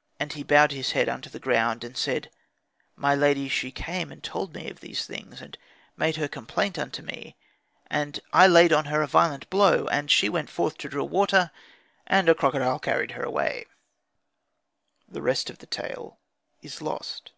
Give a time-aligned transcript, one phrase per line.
[0.20, 2.30] '"And he bowed his head unto the ground, and said,
[2.96, 5.56] "My lady, she came and told me of these things, and
[5.96, 7.34] made her complaint unto me;
[7.86, 9.86] and I laid on her a violent blow.
[9.86, 11.50] And she went forth to draw water,
[12.06, 13.64] and a crocodile carried her away."
[15.10, 16.18] _(The rest of the tale
[16.60, 17.32] is lost.)